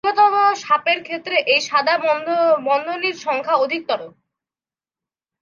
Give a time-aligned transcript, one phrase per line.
[0.03, 1.95] দীর্ঘতর সাপের ক্ষেত্রে এই সাদা
[2.67, 3.99] বন্ধনীর সংখ্যা অধিকতর।